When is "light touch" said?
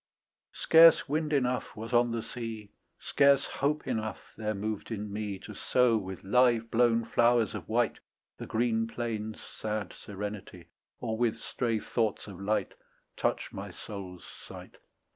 12.41-13.53